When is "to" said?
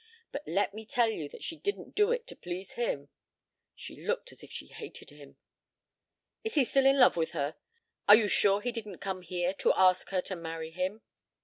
2.25-2.35, 9.53-9.71, 10.21-10.35